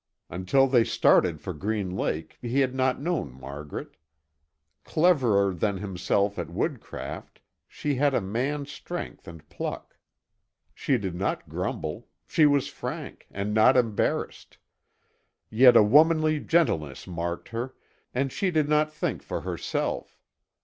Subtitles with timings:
[0.31, 3.97] Until they started for Green Lake, he had not known Margaret.
[4.83, 9.99] Cleverer than himself at woodcraft, she had a man's strength and pluck.
[10.73, 14.57] She did not grumble; she was frank and not embarrassed.
[15.51, 17.75] Yet a womanly gentleness marked her,
[18.11, 20.17] and she did not think for herself.